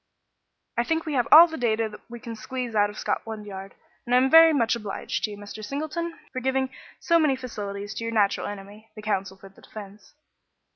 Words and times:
"I 0.79 0.83
think 0.83 1.05
we 1.05 1.13
have 1.13 1.27
all 1.31 1.45
the 1.45 1.59
data 1.59 1.87
that 1.87 1.99
we 2.09 2.19
can 2.19 2.35
squeeze 2.35 2.73
out 2.73 2.89
of 2.89 2.97
Scotland 2.97 3.45
Yard, 3.45 3.75
and 4.07 4.15
I 4.15 4.17
am 4.17 4.31
very 4.31 4.51
much 4.51 4.75
obliged 4.75 5.23
to 5.25 5.29
you, 5.29 5.37
Mr. 5.37 5.63
Singleton, 5.63 6.17
for 6.33 6.39
giving 6.39 6.71
so 6.99 7.19
many 7.19 7.35
facilities 7.35 7.93
to 7.93 8.05
your 8.05 8.13
natural 8.13 8.47
enemy, 8.47 8.89
the 8.95 9.03
counsel 9.03 9.37
for 9.37 9.47
the 9.49 9.61
defence." 9.61 10.15